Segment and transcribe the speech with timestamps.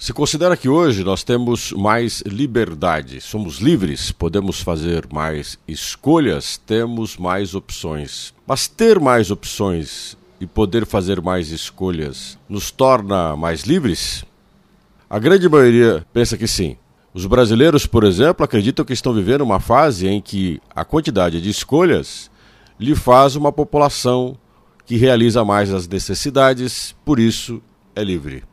[0.00, 7.18] Se considera que hoje nós temos mais liberdade, somos livres, podemos fazer mais escolhas, temos
[7.18, 8.32] mais opções.
[8.46, 14.24] Mas ter mais opções e poder fazer mais escolhas nos torna mais livres?
[15.08, 16.78] A grande maioria pensa que sim.
[17.12, 21.50] Os brasileiros, por exemplo, acreditam que estão vivendo uma fase em que a quantidade de
[21.50, 22.30] escolhas
[22.80, 24.34] lhe faz uma população
[24.86, 27.60] que realiza mais as necessidades, por isso
[27.94, 28.48] é livre.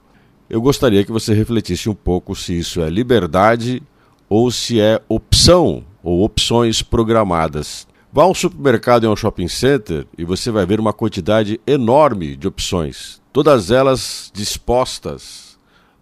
[0.50, 3.84] Eu gostaria que você refletisse um pouco se isso é liberdade
[4.30, 7.85] ou se é opção ou opções programadas.
[8.13, 11.59] Vá a um supermercado e a um shopping center e você vai ver uma quantidade
[11.68, 15.57] enorme de opções, todas elas dispostas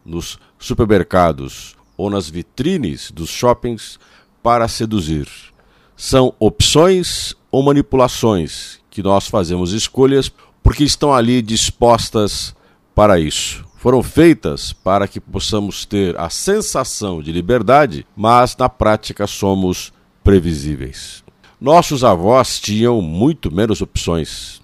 [0.05, 3.97] nos supermercados ou nas vitrines dos shoppings
[4.43, 5.27] para seduzir.
[5.97, 12.55] São opções ou manipulações que nós fazemos escolhas porque estão ali dispostas
[12.93, 19.27] para isso foram feitas para que possamos ter a sensação de liberdade, mas na prática
[19.27, 21.23] somos previsíveis.
[21.61, 24.59] Nossos avós tinham muito menos opções,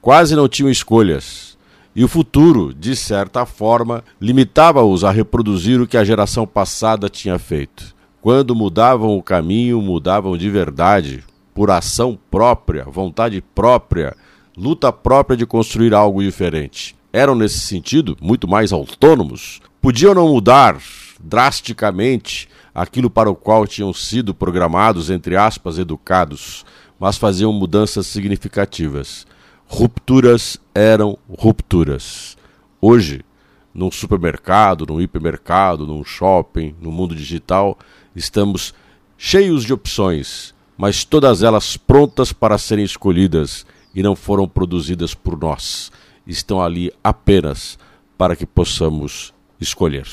[0.00, 1.58] quase não tinham escolhas.
[1.94, 7.38] E o futuro, de certa forma, limitava-os a reproduzir o que a geração passada tinha
[7.38, 7.94] feito.
[8.22, 14.16] Quando mudavam o caminho, mudavam de verdade, por ação própria, vontade própria,
[14.56, 20.82] luta própria de construir algo diferente eram, nesse sentido, muito mais autônomos, podiam não mudar
[21.22, 26.66] drasticamente aquilo para o qual tinham sido programados, entre aspas, educados,
[26.98, 29.28] mas faziam mudanças significativas.
[29.64, 32.36] Rupturas eram rupturas.
[32.80, 33.24] Hoje,
[33.72, 37.78] num supermercado, num hipermercado, num shopping, no mundo digital,
[38.16, 38.74] estamos
[39.16, 45.38] cheios de opções, mas todas elas prontas para serem escolhidas e não foram produzidas por
[45.38, 45.92] nós
[46.26, 47.78] estão ali apenas
[48.16, 50.06] para que possamos escolher.